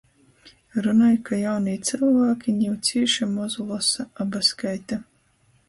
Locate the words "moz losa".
3.37-4.09